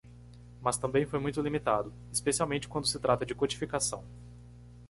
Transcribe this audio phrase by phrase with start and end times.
[0.63, 4.03] Mas também foi muito limitado?, especialmente quando se trata de codificação.